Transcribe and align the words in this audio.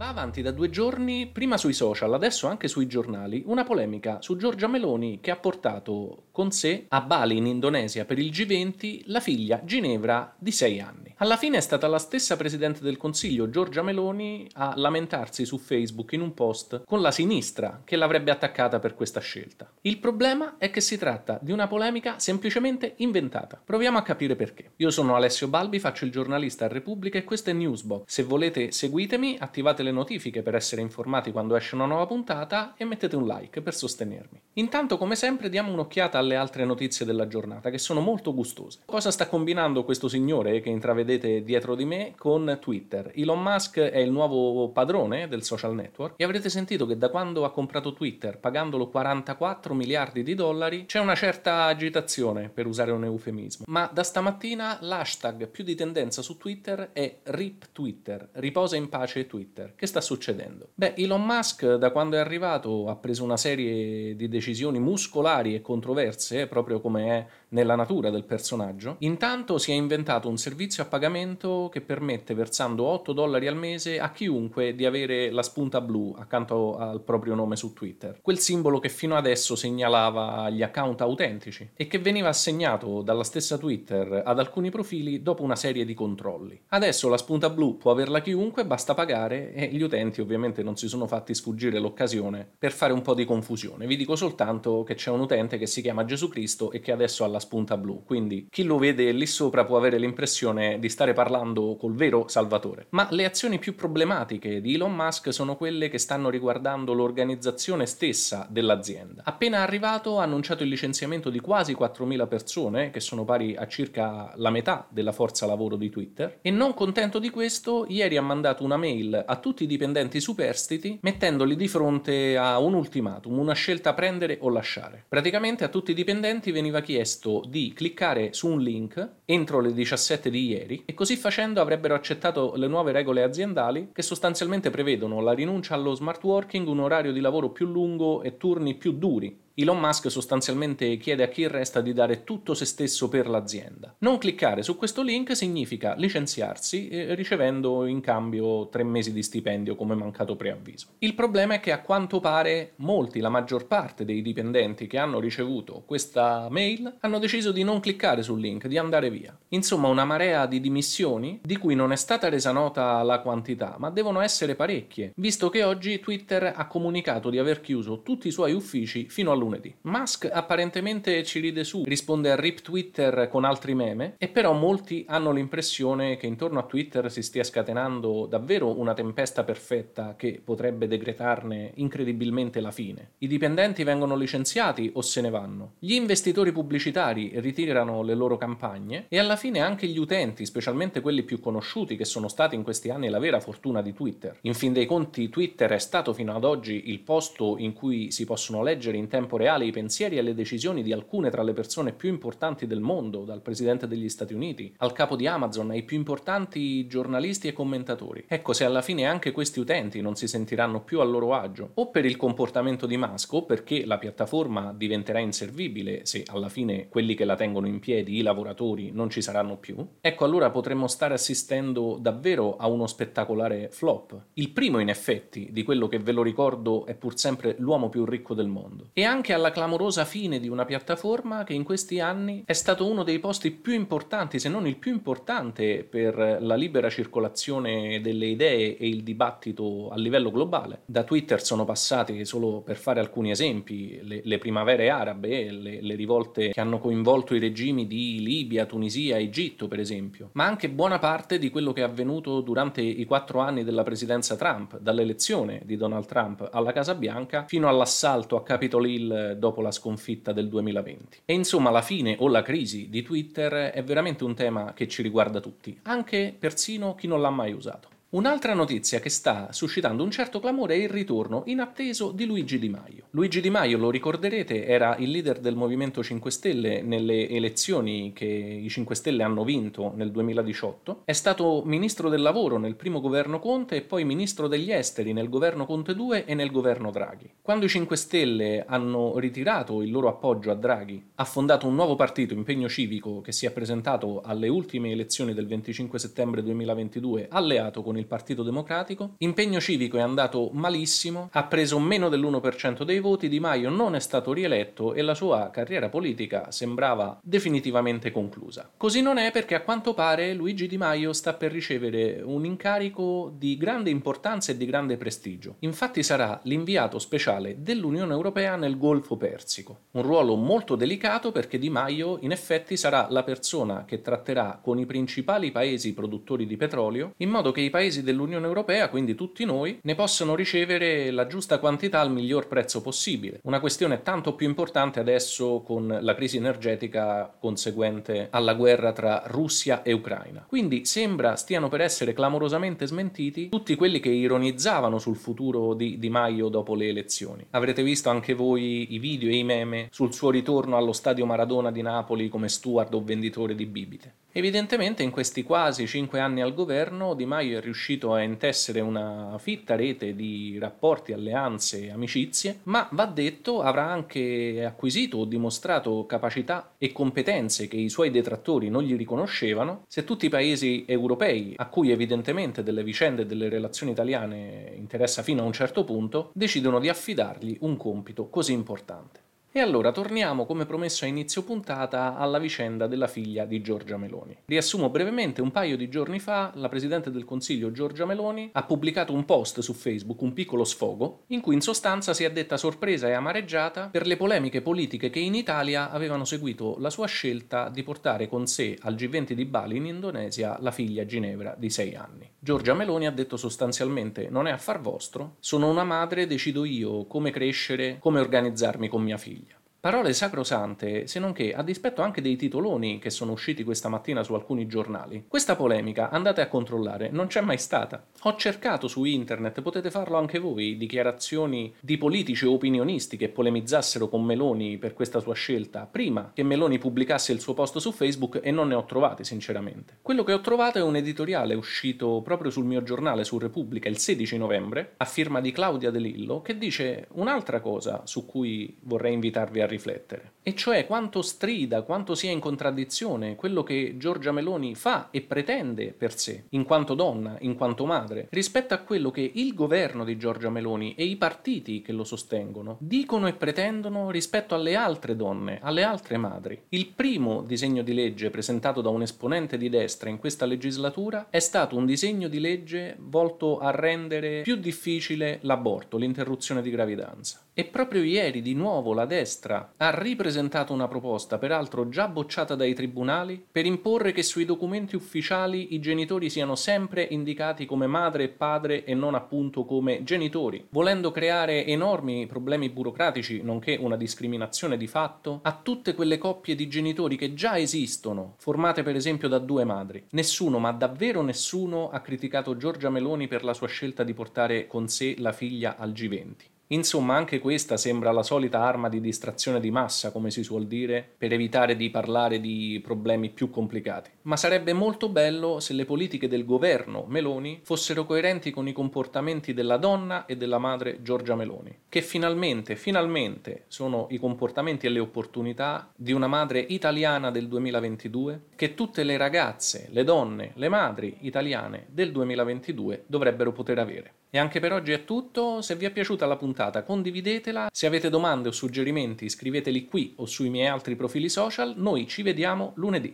Va 0.00 0.08
avanti 0.08 0.40
da 0.40 0.50
due 0.50 0.70
giorni, 0.70 1.26
prima 1.26 1.58
sui 1.58 1.74
social, 1.74 2.14
adesso 2.14 2.46
anche 2.46 2.68
sui 2.68 2.86
giornali, 2.86 3.42
una 3.44 3.64
polemica 3.64 4.22
su 4.22 4.34
Giorgia 4.38 4.66
Meloni 4.66 5.18
che 5.20 5.30
ha 5.30 5.36
portato 5.36 6.28
con 6.32 6.52
sé 6.52 6.86
a 6.88 7.02
Bali 7.02 7.36
in 7.36 7.44
Indonesia 7.44 8.06
per 8.06 8.18
il 8.18 8.30
G20 8.30 9.02
la 9.08 9.20
figlia 9.20 9.60
Ginevra 9.62 10.34
di 10.38 10.52
6 10.52 10.80
anni. 10.80 11.14
Alla 11.18 11.36
fine 11.36 11.58
è 11.58 11.60
stata 11.60 11.86
la 11.86 11.98
stessa 11.98 12.38
Presidente 12.38 12.80
del 12.80 12.96
Consiglio, 12.96 13.50
Giorgia 13.50 13.82
Meloni, 13.82 14.48
a 14.54 14.72
lamentarsi 14.74 15.44
su 15.44 15.58
Facebook 15.58 16.12
in 16.12 16.22
un 16.22 16.32
post 16.32 16.84
con 16.86 17.02
la 17.02 17.10
sinistra 17.10 17.82
che 17.84 17.96
l'avrebbe 17.96 18.30
attaccata 18.30 18.78
per 18.78 18.94
questa 18.94 19.20
scelta. 19.20 19.70
Il 19.82 19.98
problema 19.98 20.54
è 20.56 20.70
che 20.70 20.80
si 20.80 20.96
tratta 20.96 21.38
di 21.42 21.52
una 21.52 21.66
polemica 21.66 22.18
semplicemente 22.18 22.94
inventata. 22.96 23.60
Proviamo 23.62 23.98
a 23.98 24.02
capire 24.02 24.34
perché. 24.34 24.72
Io 24.76 24.88
sono 24.88 25.14
Alessio 25.14 25.48
Balbi, 25.48 25.78
faccio 25.78 26.06
il 26.06 26.10
giornalista 26.10 26.64
a 26.64 26.68
Repubblica 26.68 27.18
e 27.18 27.24
questo 27.24 27.50
è 27.50 27.52
Newsbox. 27.52 28.04
Se 28.06 28.22
volete 28.22 28.72
seguitemi, 28.72 29.36
attivate 29.38 29.82
le 29.82 29.89
le 29.90 29.92
notifiche 29.92 30.42
per 30.42 30.54
essere 30.54 30.80
informati 30.80 31.32
quando 31.32 31.56
esce 31.56 31.74
una 31.74 31.84
nuova 31.84 32.06
puntata 32.06 32.74
e 32.76 32.84
mettete 32.84 33.16
un 33.16 33.26
like 33.26 33.60
per 33.60 33.74
sostenermi. 33.74 34.40
Intanto, 34.54 34.96
come 34.96 35.16
sempre, 35.16 35.48
diamo 35.48 35.72
un'occhiata 35.72 36.18
alle 36.18 36.36
altre 36.36 36.64
notizie 36.64 37.04
della 37.04 37.26
giornata, 37.26 37.70
che 37.70 37.78
sono 37.78 38.00
molto 38.00 38.32
gustose. 38.32 38.80
Cosa 38.84 39.10
sta 39.10 39.28
combinando 39.28 39.84
questo 39.84 40.08
signore 40.08 40.60
che 40.60 40.70
intravedete 40.70 41.42
dietro 41.42 41.74
di 41.74 41.84
me 41.84 42.14
con 42.16 42.58
Twitter? 42.60 43.12
Elon 43.14 43.42
Musk 43.42 43.78
è 43.78 43.98
il 43.98 44.10
nuovo 44.10 44.68
padrone 44.70 45.28
del 45.28 45.42
social 45.42 45.74
network 45.74 46.14
e 46.16 46.24
avrete 46.24 46.48
sentito 46.48 46.86
che 46.86 46.96
da 46.96 47.08
quando 47.10 47.44
ha 47.44 47.50
comprato 47.50 47.92
Twitter, 47.92 48.38
pagandolo 48.38 48.88
44 48.88 49.74
miliardi 49.74 50.22
di 50.22 50.34
dollari, 50.34 50.86
c'è 50.86 51.00
una 51.00 51.14
certa 51.14 51.64
agitazione, 51.64 52.48
per 52.48 52.66
usare 52.66 52.90
un 52.92 53.04
eufemismo. 53.04 53.64
Ma 53.68 53.88
da 53.92 54.02
stamattina 54.02 54.78
l'hashtag 54.80 55.48
più 55.48 55.64
di 55.64 55.74
tendenza 55.74 56.22
su 56.22 56.36
Twitter 56.36 56.90
è 56.92 57.18
RIP 57.24 57.68
Twitter, 57.72 58.28
riposa 58.32 58.76
in 58.76 58.88
pace 58.88 59.26
Twitter, 59.26 59.74
che 59.80 59.86
sta 59.86 60.02
succedendo? 60.02 60.72
Beh, 60.74 60.92
Elon 60.94 61.24
Musk 61.24 61.76
da 61.76 61.90
quando 61.90 62.16
è 62.16 62.18
arrivato 62.18 62.88
ha 62.88 62.96
preso 62.96 63.24
una 63.24 63.38
serie 63.38 64.14
di 64.14 64.28
decisioni 64.28 64.78
muscolari 64.78 65.54
e 65.54 65.62
controverse, 65.62 66.46
proprio 66.48 66.82
come 66.82 67.08
è 67.08 67.26
nella 67.48 67.76
natura 67.76 68.10
del 68.10 68.24
personaggio. 68.24 68.96
Intanto 68.98 69.56
si 69.56 69.70
è 69.70 69.74
inventato 69.74 70.28
un 70.28 70.36
servizio 70.36 70.82
a 70.82 70.86
pagamento 70.86 71.70
che 71.72 71.80
permette, 71.80 72.34
versando 72.34 72.84
8 72.84 73.14
dollari 73.14 73.46
al 73.46 73.56
mese, 73.56 73.98
a 73.98 74.12
chiunque 74.12 74.74
di 74.74 74.84
avere 74.84 75.30
la 75.30 75.42
spunta 75.42 75.80
blu 75.80 76.14
accanto 76.18 76.76
al 76.76 77.00
proprio 77.00 77.34
nome 77.34 77.56
su 77.56 77.72
Twitter. 77.72 78.18
Quel 78.20 78.38
simbolo 78.38 78.80
che 78.80 78.90
fino 78.90 79.16
adesso 79.16 79.56
segnalava 79.56 80.50
gli 80.50 80.62
account 80.62 81.00
autentici 81.00 81.70
e 81.74 81.86
che 81.86 81.98
veniva 81.98 82.28
assegnato 82.28 83.00
dalla 83.00 83.24
stessa 83.24 83.56
Twitter 83.56 84.24
ad 84.26 84.38
alcuni 84.38 84.68
profili 84.68 85.22
dopo 85.22 85.42
una 85.42 85.56
serie 85.56 85.86
di 85.86 85.94
controlli. 85.94 86.60
Adesso 86.68 87.08
la 87.08 87.16
spunta 87.16 87.48
blu 87.48 87.78
può 87.78 87.92
averla 87.92 88.20
chiunque, 88.20 88.66
basta 88.66 88.92
pagare 88.92 89.54
e 89.54 89.68
gli 89.72 89.82
utenti 89.82 90.20
ovviamente 90.20 90.62
non 90.62 90.76
si 90.76 90.88
sono 90.88 91.06
fatti 91.06 91.34
sfuggire 91.34 91.78
l'occasione 91.78 92.48
per 92.58 92.72
fare 92.72 92.92
un 92.92 93.02
po' 93.02 93.14
di 93.14 93.24
confusione. 93.24 93.86
Vi 93.86 93.96
dico 93.96 94.16
soltanto 94.16 94.82
che 94.82 94.94
c'è 94.94 95.10
un 95.10 95.20
utente 95.20 95.58
che 95.58 95.66
si 95.66 95.82
chiama 95.82 96.04
Gesù 96.04 96.28
Cristo 96.28 96.70
e 96.72 96.80
che 96.80 96.92
adesso 96.92 97.24
ha 97.24 97.28
la 97.28 97.40
spunta 97.40 97.76
blu, 97.76 98.02
quindi 98.04 98.48
chi 98.50 98.64
lo 98.64 98.78
vede 98.78 99.12
lì 99.12 99.26
sopra 99.26 99.64
può 99.64 99.76
avere 99.76 99.98
l'impressione 99.98 100.78
di 100.78 100.88
stare 100.88 101.12
parlando 101.12 101.76
col 101.76 101.94
vero 101.94 102.28
Salvatore. 102.28 102.86
Ma 102.90 103.08
le 103.10 103.24
azioni 103.24 103.58
più 103.58 103.74
problematiche 103.74 104.60
di 104.60 104.74
Elon 104.74 104.94
Musk 104.94 105.32
sono 105.32 105.56
quelle 105.56 105.88
che 105.88 105.98
stanno 105.98 106.30
riguardando 106.30 106.92
l'organizzazione 106.92 107.86
stessa 107.86 108.46
dell'azienda. 108.50 109.22
Appena 109.24 109.62
arrivato 109.62 110.18
ha 110.18 110.22
annunciato 110.24 110.62
il 110.62 110.68
licenziamento 110.68 111.30
di 111.30 111.40
quasi 111.40 111.74
4.000 111.74 112.28
persone, 112.28 112.90
che 112.90 113.00
sono 113.00 113.24
pari 113.24 113.56
a 113.56 113.66
circa 113.66 114.32
la 114.36 114.50
metà 114.50 114.86
della 114.90 115.12
forza 115.12 115.46
lavoro 115.46 115.76
di 115.76 115.90
Twitter, 115.90 116.38
e 116.42 116.50
non 116.50 116.74
contento 116.74 117.18
di 117.18 117.30
questo, 117.30 117.86
ieri 117.88 118.16
ha 118.16 118.22
mandato 118.22 118.64
una 118.64 118.76
mail 118.76 119.22
a 119.26 119.36
tutti 119.36 119.59
tutti 119.60 119.64
i 119.64 119.76
dipendenti 119.76 120.20
superstiti 120.20 120.98
mettendoli 121.02 121.54
di 121.54 121.68
fronte 121.68 122.36
a 122.38 122.58
un 122.58 122.72
ultimatum, 122.72 123.38
una 123.38 123.52
scelta 123.52 123.92
prendere 123.92 124.38
o 124.40 124.48
lasciare. 124.48 125.04
Praticamente 125.06 125.64
a 125.64 125.68
tutti 125.68 125.90
i 125.90 125.94
dipendenti 125.94 126.50
veniva 126.50 126.80
chiesto 126.80 127.42
di 127.46 127.72
cliccare 127.74 128.32
su 128.32 128.48
un 128.48 128.60
link 128.60 129.06
entro 129.26 129.60
le 129.60 129.74
17 129.74 130.30
di 130.30 130.46
ieri 130.46 130.82
e 130.86 130.94
così 130.94 131.16
facendo 131.16 131.60
avrebbero 131.60 131.94
accettato 131.94 132.54
le 132.56 132.68
nuove 132.68 132.92
regole 132.92 133.22
aziendali 133.22 133.90
che 133.92 134.02
sostanzialmente 134.02 134.70
prevedono 134.70 135.20
la 135.20 135.32
rinuncia 135.32 135.74
allo 135.74 135.94
smart 135.94 136.22
working, 136.22 136.66
un 136.66 136.80
orario 136.80 137.12
di 137.12 137.20
lavoro 137.20 137.50
più 137.50 137.66
lungo 137.66 138.22
e 138.22 138.38
turni 138.38 138.76
più 138.76 138.92
duri 138.92 139.48
Elon 139.54 139.78
Musk 139.78 140.10
sostanzialmente 140.10 140.96
chiede 140.96 141.22
a 141.22 141.28
chi 141.28 141.46
resta 141.46 141.80
di 141.80 141.92
dare 141.92 142.24
tutto 142.24 142.54
se 142.54 142.64
stesso 142.64 143.08
per 143.08 143.28
l'azienda. 143.28 143.94
Non 143.98 144.18
cliccare 144.18 144.62
su 144.62 144.76
questo 144.76 145.02
link 145.02 145.34
significa 145.34 145.94
licenziarsi 145.94 146.88
eh, 146.88 147.14
ricevendo 147.14 147.84
in 147.86 148.00
cambio 148.00 148.68
tre 148.68 148.84
mesi 148.84 149.12
di 149.12 149.22
stipendio 149.22 149.74
come 149.74 149.94
mancato 149.94 150.36
preavviso. 150.36 150.88
Il 150.98 151.14
problema 151.14 151.54
è 151.54 151.60
che 151.60 151.72
a 151.72 151.80
quanto 151.80 152.20
pare 152.20 152.72
molti, 152.76 153.20
la 153.20 153.28
maggior 153.28 153.66
parte 153.66 154.04
dei 154.04 154.22
dipendenti 154.22 154.86
che 154.86 154.98
hanno 154.98 155.20
ricevuto 155.20 155.82
questa 155.84 156.48
mail 156.50 156.96
hanno 157.00 157.18
deciso 157.18 157.50
di 157.52 157.64
non 157.64 157.80
cliccare 157.80 158.22
sul 158.22 158.40
link, 158.40 158.66
di 158.66 158.78
andare 158.78 159.10
via. 159.10 159.36
Insomma 159.48 159.88
una 159.88 160.04
marea 160.04 160.46
di 160.46 160.60
dimissioni 160.60 161.40
di 161.42 161.56
cui 161.56 161.74
non 161.74 161.92
è 161.92 161.96
stata 161.96 162.28
resa 162.28 162.52
nota 162.52 163.02
la 163.02 163.20
quantità, 163.20 163.76
ma 163.78 163.90
devono 163.90 164.20
essere 164.20 164.54
parecchie, 164.54 165.12
visto 165.16 165.50
che 165.50 165.64
oggi 165.64 166.00
Twitter 166.00 166.52
ha 166.54 166.66
comunicato 166.66 167.30
di 167.30 167.38
aver 167.38 167.60
chiuso 167.60 168.02
tutti 168.02 168.28
i 168.28 168.32
suoi 168.32 168.52
uffici 168.52 169.08
fino 169.08 169.32
a 169.32 169.34
lunedì. 169.40 169.74
Musk 169.82 170.28
apparentemente 170.30 171.24
ci 171.24 171.40
ride 171.40 171.64
su, 171.64 171.82
risponde 171.84 172.30
a 172.30 172.36
rip 172.36 172.60
Twitter 172.60 173.28
con 173.28 173.44
altri 173.44 173.74
meme, 173.74 174.14
e 174.18 174.28
però 174.28 174.52
molti 174.52 175.04
hanno 175.08 175.32
l'impressione 175.32 176.16
che 176.16 176.26
intorno 176.26 176.58
a 176.58 176.64
Twitter 176.64 177.10
si 177.10 177.22
stia 177.22 177.42
scatenando 177.42 178.26
davvero 178.26 178.78
una 178.78 178.94
tempesta 178.94 179.42
perfetta 179.42 180.14
che 180.16 180.40
potrebbe 180.42 180.86
decretarne 180.86 181.72
incredibilmente 181.76 182.60
la 182.60 182.70
fine. 182.70 183.12
I 183.18 183.26
dipendenti 183.26 183.82
vengono 183.82 184.16
licenziati 184.16 184.90
o 184.94 185.02
se 185.02 185.20
ne 185.20 185.30
vanno. 185.30 185.72
Gli 185.78 185.94
investitori 185.94 186.52
pubblicitari 186.52 187.32
ritirano 187.36 188.02
le 188.02 188.14
loro 188.14 188.36
campagne 188.36 189.06
e 189.08 189.18
alla 189.18 189.36
fine 189.36 189.60
anche 189.60 189.86
gli 189.86 189.98
utenti, 189.98 190.44
specialmente 190.44 191.00
quelli 191.00 191.22
più 191.22 191.40
conosciuti 191.40 191.96
che 191.96 192.04
sono 192.04 192.28
stati 192.28 192.54
in 192.54 192.62
questi 192.62 192.90
anni 192.90 193.08
la 193.08 193.18
vera 193.18 193.40
fortuna 193.40 193.82
di 193.82 193.94
Twitter. 193.94 194.38
In 194.42 194.54
fin 194.54 194.72
dei 194.72 194.86
conti 194.86 195.28
Twitter 195.28 195.70
è 195.70 195.78
stato 195.78 196.12
fino 196.12 196.34
ad 196.34 196.44
oggi 196.44 196.90
il 196.90 197.00
posto 197.00 197.56
in 197.58 197.72
cui 197.72 198.10
si 198.10 198.24
possono 198.24 198.62
leggere 198.62 198.96
in 198.96 199.08
tempo 199.08 199.29
reale 199.36 199.64
i 199.64 199.70
pensieri 199.70 200.18
e 200.18 200.22
le 200.22 200.34
decisioni 200.34 200.82
di 200.82 200.92
alcune 200.92 201.30
tra 201.30 201.42
le 201.42 201.52
persone 201.52 201.92
più 201.92 202.08
importanti 202.08 202.66
del 202.66 202.80
mondo, 202.80 203.24
dal 203.24 203.42
presidente 203.42 203.86
degli 203.86 204.08
Stati 204.08 204.34
Uniti 204.34 204.74
al 204.78 204.92
capo 204.92 205.16
di 205.16 205.26
Amazon 205.26 205.70
ai 205.70 205.82
più 205.82 205.96
importanti 205.96 206.86
giornalisti 206.86 207.48
e 207.48 207.52
commentatori. 207.52 208.24
Ecco, 208.26 208.52
se 208.52 208.64
alla 208.64 208.82
fine 208.82 209.06
anche 209.06 209.32
questi 209.32 209.60
utenti 209.60 210.00
non 210.00 210.16
si 210.16 210.26
sentiranno 210.26 210.82
più 210.82 211.00
a 211.00 211.04
loro 211.04 211.34
agio, 211.34 211.70
o 211.74 211.90
per 211.90 212.04
il 212.04 212.16
comportamento 212.16 212.86
di 212.86 212.96
Musk 212.96 213.32
o 213.32 213.44
perché 213.44 213.84
la 213.84 213.98
piattaforma 213.98 214.72
diventerà 214.72 215.18
inservibile 215.18 216.06
se 216.06 216.24
alla 216.26 216.48
fine 216.48 216.88
quelli 216.88 217.14
che 217.14 217.24
la 217.24 217.36
tengono 217.36 217.66
in 217.66 217.78
piedi, 217.78 218.16
i 218.16 218.22
lavoratori, 218.22 218.90
non 218.92 219.10
ci 219.10 219.22
saranno 219.22 219.56
più, 219.56 219.76
ecco 220.00 220.24
allora 220.24 220.50
potremmo 220.50 220.86
stare 220.86 221.14
assistendo 221.14 221.98
davvero 222.00 222.56
a 222.56 222.66
uno 222.68 222.86
spettacolare 222.86 223.68
flop. 223.70 224.18
Il 224.34 224.50
primo 224.50 224.78
in 224.78 224.88
effetti 224.88 225.48
di 225.50 225.62
quello 225.62 225.88
che 225.88 225.98
ve 225.98 226.12
lo 226.12 226.22
ricordo 226.22 226.86
è 226.86 226.94
pur 226.94 227.18
sempre 227.18 227.56
l'uomo 227.58 227.88
più 227.88 228.04
ricco 228.04 228.34
del 228.34 228.48
mondo. 228.48 228.88
E 228.92 229.04
anche 229.04 229.19
anche 229.20 229.34
alla 229.34 229.50
clamorosa 229.50 230.06
fine 230.06 230.40
di 230.40 230.48
una 230.48 230.64
piattaforma 230.64 231.44
che 231.44 231.52
in 231.52 231.62
questi 231.62 232.00
anni 232.00 232.42
è 232.46 232.54
stato 232.54 232.86
uno 232.86 233.02
dei 233.02 233.18
posti 233.18 233.50
più 233.50 233.74
importanti, 233.74 234.38
se 234.38 234.48
non 234.48 234.66
il 234.66 234.76
più 234.76 234.92
importante, 234.92 235.84
per 235.84 236.38
la 236.40 236.54
libera 236.54 236.88
circolazione 236.88 238.00
delle 238.00 238.24
idee 238.24 238.78
e 238.78 238.88
il 238.88 239.02
dibattito 239.02 239.90
a 239.90 239.98
livello 239.98 240.30
globale. 240.30 240.80
Da 240.86 241.04
Twitter 241.04 241.42
sono 241.42 241.66
passati, 241.66 242.24
solo 242.24 242.62
per 242.62 242.76
fare 242.76 242.98
alcuni 242.98 243.30
esempi, 243.30 244.00
le, 244.02 244.22
le 244.24 244.38
primavere 244.38 244.88
arabe, 244.88 245.50
le, 245.50 245.82
le 245.82 245.94
rivolte 245.96 246.48
che 246.48 246.60
hanno 246.60 246.78
coinvolto 246.78 247.34
i 247.34 247.40
regimi 247.40 247.86
di 247.86 248.22
Libia, 248.22 248.64
Tunisia, 248.64 249.18
Egitto, 249.18 249.68
per 249.68 249.80
esempio, 249.80 250.30
ma 250.32 250.46
anche 250.46 250.70
buona 250.70 250.98
parte 250.98 251.38
di 251.38 251.50
quello 251.50 251.74
che 251.74 251.82
è 251.82 251.84
avvenuto 251.84 252.40
durante 252.40 252.80
i 252.80 253.04
quattro 253.04 253.40
anni 253.40 253.64
della 253.64 253.82
presidenza 253.82 254.34
Trump, 254.36 254.78
dall'elezione 254.78 255.60
di 255.66 255.76
Donald 255.76 256.06
Trump 256.06 256.48
alla 256.50 256.72
Casa 256.72 256.94
Bianca 256.94 257.44
fino 257.46 257.68
all'assalto 257.68 258.36
a 258.36 258.42
Capitol 258.42 258.88
Hill 258.88 259.09
dopo 259.36 259.60
la 259.60 259.70
sconfitta 259.70 260.32
del 260.32 260.48
2020. 260.48 261.22
E 261.24 261.34
insomma 261.34 261.70
la 261.70 261.82
fine 261.82 262.16
o 262.18 262.28
la 262.28 262.42
crisi 262.42 262.88
di 262.88 263.02
Twitter 263.02 263.70
è 263.70 263.82
veramente 263.82 264.24
un 264.24 264.34
tema 264.34 264.72
che 264.74 264.88
ci 264.88 265.02
riguarda 265.02 265.40
tutti, 265.40 265.78
anche 265.82 266.34
persino 266.38 266.94
chi 266.94 267.06
non 267.06 267.20
l'ha 267.20 267.30
mai 267.30 267.52
usato. 267.52 267.99
Un'altra 268.12 268.54
notizia 268.54 268.98
che 268.98 269.08
sta 269.08 269.52
suscitando 269.52 270.02
un 270.02 270.10
certo 270.10 270.40
clamore 270.40 270.74
è 270.74 270.78
il 270.78 270.88
ritorno 270.88 271.44
inatteso 271.46 272.10
di 272.10 272.24
Luigi 272.24 272.58
Di 272.58 272.68
Maio. 272.68 273.04
Luigi 273.10 273.40
Di 273.40 273.50
Maio, 273.50 273.78
lo 273.78 273.88
ricorderete, 273.88 274.66
era 274.66 274.96
il 274.96 275.10
leader 275.10 275.38
del 275.38 275.54
Movimento 275.54 276.02
5 276.02 276.28
Stelle 276.28 276.82
nelle 276.82 277.28
elezioni 277.28 278.12
che 278.12 278.24
i 278.24 278.68
5 278.68 278.96
Stelle 278.96 279.22
hanno 279.22 279.44
vinto 279.44 279.92
nel 279.94 280.10
2018. 280.10 281.02
È 281.04 281.12
stato 281.12 281.62
ministro 281.64 282.08
del 282.08 282.20
lavoro 282.20 282.58
nel 282.58 282.74
primo 282.74 283.00
governo 283.00 283.38
Conte 283.38 283.76
e 283.76 283.82
poi 283.82 284.04
ministro 284.04 284.48
degli 284.48 284.72
esteri 284.72 285.12
nel 285.12 285.28
governo 285.28 285.64
Conte 285.64 285.94
2 285.94 286.24
e 286.24 286.34
nel 286.34 286.50
governo 286.50 286.90
Draghi. 286.90 287.30
Quando 287.40 287.66
i 287.66 287.68
5 287.68 287.96
Stelle 287.96 288.64
hanno 288.66 289.20
ritirato 289.20 289.82
il 289.82 289.92
loro 289.92 290.08
appoggio 290.08 290.50
a 290.50 290.56
Draghi, 290.56 291.10
ha 291.14 291.24
fondato 291.24 291.68
un 291.68 291.76
nuovo 291.76 291.94
partito, 291.94 292.34
Impegno 292.34 292.68
Civico, 292.68 293.20
che 293.20 293.30
si 293.30 293.46
è 293.46 293.52
presentato 293.52 294.20
alle 294.24 294.48
ultime 294.48 294.90
elezioni 294.90 295.32
del 295.32 295.46
25 295.46 295.96
settembre 296.00 296.42
2022 296.42 297.28
alleato 297.30 297.84
con 297.84 297.98
il 297.99 297.99
il 298.00 298.06
Partito 298.06 298.42
Democratico. 298.42 299.14
Impegno 299.18 299.60
civico 299.60 299.96
è 299.96 300.00
andato 300.00 300.50
malissimo, 300.52 301.28
ha 301.32 301.44
preso 301.44 301.78
meno 301.78 302.08
dell'1% 302.08 302.82
dei 302.82 302.98
voti, 302.98 303.28
Di 303.28 303.40
Maio 303.40 303.70
non 303.70 303.94
è 303.94 304.00
stato 304.00 304.32
rieletto 304.32 304.94
e 304.94 305.02
la 305.02 305.14
sua 305.14 305.50
carriera 305.50 305.88
politica 305.88 306.50
sembrava 306.50 307.18
definitivamente 307.22 308.10
conclusa. 308.10 308.70
Così 308.76 309.02
non 309.02 309.18
è 309.18 309.30
perché 309.30 309.54
a 309.54 309.62
quanto 309.62 309.94
pare 309.94 310.34
Luigi 310.34 310.66
Di 310.66 310.76
Maio 310.76 311.12
sta 311.12 311.34
per 311.34 311.52
ricevere 311.52 312.20
un 312.24 312.44
incarico 312.44 313.32
di 313.36 313.56
grande 313.56 313.90
importanza 313.90 314.52
e 314.52 314.56
di 314.56 314.66
grande 314.66 314.96
prestigio. 314.96 315.56
Infatti 315.60 316.02
sarà 316.02 316.40
l'inviato 316.44 316.98
speciale 316.98 317.62
dell'Unione 317.62 318.12
Europea 318.12 318.56
nel 318.56 318.78
Golfo 318.78 319.16
Persico, 319.16 319.80
un 319.92 320.02
ruolo 320.02 320.36
molto 320.36 320.76
delicato 320.76 321.32
perché 321.32 321.58
Di 321.58 321.68
Maio 321.68 322.18
in 322.22 322.32
effetti 322.32 322.76
sarà 322.76 323.08
la 323.10 323.22
persona 323.22 323.84
che 323.84 324.00
tratterà 324.00 324.58
con 324.62 324.78
i 324.78 324.86
principali 324.86 325.50
paesi 325.50 325.92
produttori 325.92 326.46
di 326.46 326.56
petrolio 326.56 327.12
in 327.18 327.28
modo 327.28 327.50
che 327.50 327.60
i 327.60 327.70
paesi 327.70 327.89
dell'Unione 327.98 328.46
Europea, 328.46 328.88
quindi 328.88 329.16
tutti 329.16 329.44
noi, 329.44 329.80
ne 329.82 329.94
possano 329.96 330.36
ricevere 330.36 331.10
la 331.10 331.26
giusta 331.26 331.58
quantità 331.58 332.00
al 332.00 332.12
miglior 332.12 332.46
prezzo 332.46 332.80
possibile. 332.80 333.40
Una 333.42 333.58
questione 333.58 334.02
tanto 334.02 334.34
più 334.34 334.46
importante 334.46 335.00
adesso 335.00 335.62
con 335.62 335.98
la 336.00 336.14
crisi 336.14 336.36
energetica 336.36 337.34
conseguente 337.38 338.28
alla 338.30 338.54
guerra 338.54 338.92
tra 338.92 339.24
Russia 339.26 339.82
e 339.82 339.92
Ucraina. 339.92 340.44
Quindi 340.46 340.84
sembra 340.84 341.34
stiano 341.34 341.68
per 341.68 341.80
essere 341.80 342.12
clamorosamente 342.12 342.86
smentiti 342.86 343.48
tutti 343.48 343.74
quelli 343.74 343.98
che 343.98 344.10
ironizzavano 344.10 344.98
sul 344.98 345.16
futuro 345.16 345.74
di 345.74 345.98
Di 345.98 346.08
Maio 346.08 346.48
dopo 346.48 346.74
le 346.74 346.88
elezioni. 346.88 347.44
Avrete 347.50 347.82
visto 347.82 348.10
anche 348.10 348.34
voi 348.34 348.94
i 348.94 348.98
video 348.98 349.30
e 349.30 349.36
i 349.36 349.44
meme 349.44 349.88
sul 349.90 350.12
suo 350.12 350.30
ritorno 350.30 350.76
allo 350.76 350.92
stadio 350.92 351.26
Maradona 351.26 351.72
di 351.72 351.82
Napoli 351.82 352.28
come 352.28 352.48
steward 352.48 352.94
o 352.94 353.02
venditore 353.02 353.54
di 353.54 353.66
bibite. 353.66 354.14
Evidentemente 354.32 355.02
in 355.02 355.10
questi 355.10 355.42
quasi 355.42 355.88
cinque 355.88 356.20
anni 356.20 356.40
al 356.40 356.54
governo 356.54 357.14
Di 357.14 357.26
Maio 357.26 357.58
è 357.58 357.60
riuscito 357.60 357.78
a 358.12 358.22
intessere 358.22 358.80
una 358.80 359.36
fitta 359.38 359.74
rete 359.74 360.14
di 360.14 360.58
rapporti, 360.58 361.12
alleanze 361.12 361.86
e 361.86 361.90
amicizie, 361.90 362.60
ma 362.64 362.86
va 362.92 363.06
detto 363.06 363.62
avrà 363.62 363.90
anche 363.90 364.64
acquisito 364.64 365.18
o 365.18 365.24
dimostrato 365.24 366.04
capacità 366.06 366.74
e 366.76 366.92
competenze 366.92 367.68
che 367.68 367.76
i 367.76 367.88
suoi 367.88 368.10
detrattori 368.10 368.68
non 368.68 368.82
gli 368.82 368.96
riconoscevano 368.96 369.84
se 369.88 370.04
tutti 370.04 370.26
i 370.26 370.30
paesi 370.30 370.84
europei, 370.86 371.54
a 371.56 371.68
cui 371.68 371.90
evidentemente 371.90 372.62
delle 372.62 372.84
vicende 372.84 373.22
e 373.22 373.26
delle 373.26 373.48
relazioni 373.48 373.92
italiane 373.92 374.74
interessa 374.76 375.22
fino 375.22 375.42
a 375.42 375.46
un 375.46 375.52
certo 375.52 375.84
punto, 375.84 376.30
decidono 376.34 376.80
di 376.80 376.88
affidargli 376.88 377.56
un 377.60 377.76
compito 377.76 378.28
così 378.28 378.52
importante. 378.52 379.28
E 379.52 379.58
allora 379.58 379.90
torniamo, 379.90 380.46
come 380.46 380.64
promesso 380.64 381.04
a 381.04 381.08
inizio 381.08 381.42
puntata, 381.42 382.16
alla 382.16 382.38
vicenda 382.38 382.86
della 382.86 383.08
figlia 383.08 383.46
di 383.46 383.60
Giorgia 383.60 383.96
Meloni. 383.96 384.36
Riassumo 384.44 384.90
brevemente, 384.90 385.42
un 385.42 385.50
paio 385.50 385.76
di 385.76 385.88
giorni 385.88 386.20
fa 386.20 386.52
la 386.54 386.68
Presidente 386.68 387.10
del 387.10 387.24
Consiglio 387.24 387.72
Giorgia 387.72 388.06
Meloni 388.06 388.50
ha 388.52 388.62
pubblicato 388.62 389.12
un 389.12 389.24
post 389.24 389.58
su 389.58 389.72
Facebook, 389.72 390.20
un 390.20 390.34
piccolo 390.34 390.62
sfogo, 390.62 391.22
in 391.28 391.40
cui 391.40 391.54
in 391.54 391.62
sostanza 391.62 392.14
si 392.14 392.22
è 392.22 392.30
detta 392.30 392.56
sorpresa 392.56 393.08
e 393.08 393.12
amareggiata 393.12 393.88
per 393.90 394.06
le 394.06 394.16
polemiche 394.16 394.62
politiche 394.62 395.10
che 395.10 395.18
in 395.18 395.34
Italia 395.34 395.90
avevano 395.90 396.24
seguito 396.24 396.76
la 396.78 396.90
sua 396.90 397.08
scelta 397.08 397.70
di 397.70 397.82
portare 397.82 398.28
con 398.28 398.46
sé 398.46 398.78
al 398.82 398.94
G20 398.94 399.32
di 399.32 399.46
Bali 399.46 399.78
in 399.78 399.86
Indonesia 399.86 400.58
la 400.60 400.70
figlia 400.70 401.04
Ginevra 401.04 401.56
di 401.58 401.70
6 401.70 401.94
anni. 401.96 402.30
Giorgia 402.38 402.74
Meloni 402.74 403.08
ha 403.08 403.10
detto 403.10 403.36
sostanzialmente 403.36 404.28
non 404.30 404.46
è 404.46 404.52
affar 404.52 404.80
vostro, 404.80 405.34
sono 405.40 405.68
una 405.68 405.82
madre, 405.82 406.28
decido 406.28 406.64
io 406.64 407.04
come 407.06 407.32
crescere, 407.32 407.96
come 407.98 408.20
organizzarmi 408.20 408.86
con 408.86 409.02
mia 409.02 409.18
figlia. 409.18 409.49
Parole 409.80 410.12
sacrosante, 410.12 411.06
se 411.06 411.18
non 411.18 411.32
che 411.32 411.54
a 411.54 411.62
dispetto 411.62 412.02
anche 412.02 412.20
dei 412.20 412.36
titoloni 412.36 412.98
che 412.98 413.08
sono 413.08 413.32
usciti 413.32 413.64
questa 413.64 413.88
mattina 413.88 414.22
su 414.22 414.34
alcuni 414.34 414.66
giornali. 414.66 415.24
Questa 415.26 415.56
polemica, 415.56 416.10
andate 416.10 416.42
a 416.42 416.48
controllare, 416.48 417.08
non 417.10 417.28
c'è 417.28 417.40
mai 417.40 417.56
stata. 417.56 418.04
Ho 418.24 418.36
cercato 418.36 418.88
su 418.88 419.04
internet, 419.04 419.62
potete 419.62 419.90
farlo 419.90 420.18
anche 420.18 420.38
voi, 420.38 420.76
dichiarazioni 420.76 421.72
di 421.80 421.96
politici 421.96 422.44
o 422.44 422.52
opinionisti 422.52 423.16
che 423.16 423.30
polemizzassero 423.30 424.10
con 424.10 424.22
Meloni 424.22 424.76
per 424.76 424.92
questa 424.92 425.18
sua 425.18 425.32
scelta, 425.32 425.88
prima 425.90 426.32
che 426.34 426.42
Meloni 426.42 426.76
pubblicasse 426.76 427.32
il 427.32 427.40
suo 427.40 427.54
post 427.54 427.78
su 427.78 427.90
Facebook 427.90 428.40
e 428.42 428.50
non 428.50 428.68
ne 428.68 428.74
ho 428.74 428.84
trovati 428.84 429.24
sinceramente. 429.24 429.96
Quello 430.02 430.24
che 430.24 430.34
ho 430.34 430.42
trovato 430.42 430.76
è 430.76 430.82
un 430.82 430.96
editoriale 430.96 431.54
uscito 431.54 432.20
proprio 432.20 432.50
sul 432.50 432.66
mio 432.66 432.82
giornale 432.82 433.24
su 433.24 433.38
Repubblica 433.38 433.88
il 433.88 433.96
16 433.96 434.36
novembre, 434.36 434.92
a 434.98 435.06
firma 435.06 435.40
di 435.40 435.52
Claudia 435.52 435.90
De 435.90 436.00
Lillo, 436.00 436.42
che 436.42 436.58
dice 436.58 437.06
un'altra 437.12 437.60
cosa 437.60 438.02
su 438.04 438.26
cui 438.26 438.76
vorrei 438.82 439.14
invitarvi 439.14 439.62
a 439.62 439.68
riflettere, 439.70 440.32
e 440.42 440.54
cioè 440.54 440.86
quanto 440.86 441.22
strida, 441.22 441.82
quanto 441.82 442.14
sia 442.14 442.30
in 442.30 442.40
contraddizione 442.40 443.36
quello 443.36 443.62
che 443.62 443.94
Giorgia 443.96 444.32
Meloni 444.32 444.74
fa 444.74 445.08
e 445.10 445.20
pretende 445.22 445.94
per 445.96 446.18
sé, 446.18 446.44
in 446.50 446.64
quanto 446.64 446.94
donna, 446.94 447.36
in 447.40 447.54
quanto 447.54 447.86
madre, 447.86 448.26
rispetto 448.30 448.74
a 448.74 448.78
quello 448.78 449.10
che 449.10 449.30
il 449.34 449.54
governo 449.54 450.04
di 450.04 450.16
Giorgia 450.16 450.50
Meloni 450.50 450.94
e 450.94 451.04
i 451.04 451.16
partiti 451.16 451.82
che 451.82 451.92
lo 451.92 452.04
sostengono 452.04 452.76
dicono 452.80 453.26
e 453.26 453.34
pretendono 453.34 454.10
rispetto 454.10 454.54
alle 454.54 454.74
altre 454.74 455.16
donne, 455.16 455.58
alle 455.62 455.82
altre 455.82 456.16
madri. 456.16 456.60
Il 456.70 456.88
primo 456.88 457.42
disegno 457.42 457.82
di 457.82 457.94
legge 457.94 458.30
presentato 458.30 458.80
da 458.80 458.88
un 458.88 459.02
esponente 459.02 459.56
di 459.56 459.68
destra 459.68 460.10
in 460.10 460.18
questa 460.18 460.46
legislatura 460.46 461.28
è 461.30 461.38
stato 461.38 461.76
un 461.76 461.86
disegno 461.86 462.28
di 462.28 462.40
legge 462.40 462.96
volto 462.98 463.58
a 463.58 463.70
rendere 463.70 464.42
più 464.42 464.56
difficile 464.56 465.38
l'aborto, 465.42 465.96
l'interruzione 465.96 466.62
di 466.62 466.70
gravidanza. 466.70 467.40
E 467.52 467.64
proprio 467.64 468.02
ieri 468.02 468.42
di 468.42 468.54
nuovo 468.54 468.94
la 468.94 469.04
destra 469.04 469.59
ha 469.76 469.90
ripresentato 469.90 470.72
una 470.72 470.88
proposta, 470.88 471.38
peraltro 471.38 471.88
già 471.88 472.08
bocciata 472.08 472.54
dai 472.54 472.74
tribunali, 472.74 473.44
per 473.50 473.66
imporre 473.66 474.12
che 474.12 474.22
sui 474.22 474.44
documenti 474.44 474.96
ufficiali 474.96 475.74
i 475.74 475.80
genitori 475.80 476.30
siano 476.30 476.54
sempre 476.54 477.06
indicati 477.10 477.66
come 477.66 477.86
madre 477.86 478.24
e 478.24 478.28
padre 478.28 478.84
e 478.84 478.94
non 478.94 479.14
appunto 479.14 479.64
come 479.64 480.02
genitori, 480.02 480.66
volendo 480.70 481.10
creare 481.10 481.66
enormi 481.66 482.26
problemi 482.26 482.68
burocratici, 482.68 483.42
nonché 483.42 483.76
una 483.80 483.96
discriminazione 483.96 484.76
di 484.76 484.86
fatto, 484.86 485.40
a 485.42 485.58
tutte 485.62 485.94
quelle 485.94 486.18
coppie 486.18 486.54
di 486.54 486.68
genitori 486.68 487.16
che 487.16 487.34
già 487.34 487.58
esistono, 487.58 488.34
formate 488.38 488.82
per 488.82 488.96
esempio 488.96 489.28
da 489.28 489.38
due 489.38 489.64
madri. 489.64 490.04
Nessuno, 490.10 490.58
ma 490.58 490.72
davvero 490.72 491.22
nessuno, 491.22 491.90
ha 491.90 492.00
criticato 492.00 492.56
Giorgia 492.56 492.90
Meloni 492.90 493.28
per 493.28 493.44
la 493.44 493.54
sua 493.54 493.68
scelta 493.68 494.04
di 494.04 494.14
portare 494.14 494.66
con 494.66 494.88
sé 494.88 495.14
la 495.18 495.32
figlia 495.32 495.76
al 495.76 495.90
G20. 495.90 496.58
Insomma, 496.72 497.16
anche 497.16 497.40
questa 497.40 497.76
sembra 497.76 498.12
la 498.12 498.22
solita 498.22 498.60
arma 498.60 498.88
di 498.88 499.00
distrazione 499.00 499.58
di 499.58 499.72
massa, 499.72 500.12
come 500.12 500.30
si 500.30 500.44
suol 500.44 500.68
dire, 500.68 501.04
per 501.18 501.32
evitare 501.32 501.74
di 501.74 501.90
parlare 501.90 502.38
di 502.38 502.80
problemi 502.80 503.30
più 503.30 503.50
complicati. 503.50 504.10
Ma 504.22 504.36
sarebbe 504.36 504.72
molto 504.72 505.08
bello 505.08 505.58
se 505.58 505.72
le 505.72 505.84
politiche 505.84 506.28
del 506.28 506.44
governo 506.44 507.06
Meloni 507.08 507.58
fossero 507.64 508.06
coerenti 508.06 508.52
con 508.52 508.68
i 508.68 508.72
comportamenti 508.72 509.52
della 509.52 509.78
donna 509.78 510.26
e 510.26 510.36
della 510.36 510.58
madre 510.58 511.02
Giorgia 511.02 511.34
Meloni, 511.34 511.76
che 511.88 512.02
finalmente, 512.02 512.76
finalmente 512.76 513.64
sono 513.66 514.06
i 514.10 514.18
comportamenti 514.18 514.86
e 514.86 514.90
le 514.90 515.00
opportunità 515.00 515.90
di 515.96 516.12
una 516.12 516.28
madre 516.28 516.60
italiana 516.60 517.32
del 517.32 517.48
2022 517.48 518.42
che 518.54 518.74
tutte 518.74 519.02
le 519.02 519.16
ragazze, 519.16 519.88
le 519.90 520.04
donne, 520.04 520.52
le 520.54 520.68
madri 520.68 521.16
italiane 521.22 521.86
del 521.88 522.12
2022 522.12 523.04
dovrebbero 523.08 523.50
poter 523.50 523.80
avere. 523.80 524.12
E 524.32 524.38
anche 524.38 524.60
per 524.60 524.72
oggi 524.72 524.92
è 524.92 525.04
tutto, 525.04 525.60
se 525.60 525.74
vi 525.74 525.86
è 525.86 525.90
piaciuta 525.90 526.24
la 526.24 526.36
puntata 526.36 526.84
condividetela, 526.84 527.68
se 527.72 527.86
avete 527.86 528.08
domande 528.08 528.46
o 528.46 528.52
suggerimenti 528.52 529.28
scriveteli 529.28 529.86
qui 529.86 530.12
o 530.18 530.26
sui 530.26 530.50
miei 530.50 530.68
altri 530.68 530.94
profili 530.94 531.28
social, 531.28 531.74
noi 531.76 532.06
ci 532.06 532.22
vediamo 532.22 532.70
lunedì. 532.76 533.12